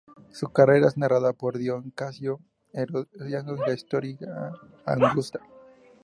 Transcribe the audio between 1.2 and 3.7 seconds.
por Dion Casio, Herodiano y